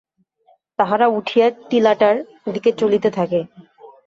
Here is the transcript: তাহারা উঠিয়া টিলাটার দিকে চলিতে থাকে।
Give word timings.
তাহারা 0.79 1.07
উঠিয়া 1.17 1.47
টিলাটার 1.69 2.15
দিকে 2.45 2.69
চলিতে 2.79 3.09
থাকে। 3.17 3.39